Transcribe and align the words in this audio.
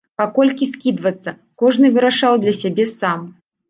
Па 0.19 0.25
колькі 0.37 0.67
скідвацца, 0.71 1.35
кожны 1.65 1.95
вырашаў 2.01 2.43
для 2.43 2.59
сябе 2.65 2.93
сам. 2.99 3.19